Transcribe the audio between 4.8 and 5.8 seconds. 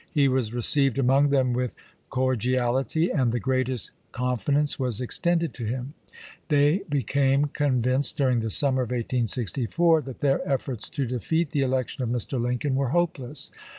extended to